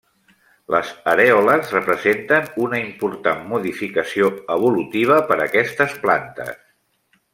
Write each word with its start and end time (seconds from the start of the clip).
Les 0.75 0.87
arèoles 1.11 1.67
representen 1.75 2.49
una 2.67 2.79
important 2.85 3.43
modificació 3.53 4.31
evolutiva 4.57 5.19
per 5.29 5.39
a 5.39 5.45
aquestes 5.47 5.95
plantes. 6.07 6.59